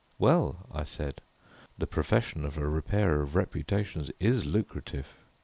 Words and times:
"Well," 0.17 0.65
I 0.73 0.83
said, 0.83 1.21
"the 1.77 1.85
profession 1.85 2.43
of 2.43 2.57
a 2.57 2.67
Repairer 2.67 3.21
of 3.21 3.35
Reputations 3.35 4.09
is 4.19 4.47
lucrative." 4.47 5.13